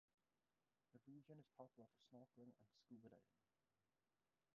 [0.93, 3.37] The region is popular for snorkeling and scuba diving.